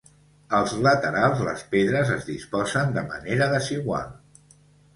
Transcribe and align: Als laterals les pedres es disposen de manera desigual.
Als 0.59 0.71
laterals 0.87 1.43
les 1.49 1.61
pedres 1.75 2.15
es 2.17 2.27
disposen 2.31 2.97
de 2.99 3.07
manera 3.15 3.53
desigual. 3.55 4.13